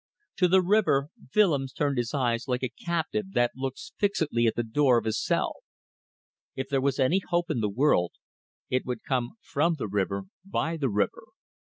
To 0.37 0.47
the 0.47 0.63
river 0.63 1.09
Willems 1.35 1.71
turned 1.73 1.99
his 1.99 2.11
eyes 2.11 2.47
like 2.47 2.63
a 2.63 2.69
captive 2.87 3.33
that 3.33 3.51
looks 3.55 3.93
fixedly 3.99 4.47
at 4.47 4.55
the 4.55 4.63
door 4.63 4.97
of 4.97 5.05
his 5.05 5.23
cell. 5.23 5.57
If 6.55 6.69
there 6.69 6.81
was 6.81 6.97
any 6.99 7.21
hope 7.29 7.51
in 7.51 7.59
the 7.59 7.69
world 7.69 8.13
it 8.67 8.83
would 8.83 9.03
come 9.03 9.33
from 9.43 9.75
the 9.75 9.87
river, 9.87 10.23
by 10.43 10.75
the 10.77 10.89
river. 10.89 11.25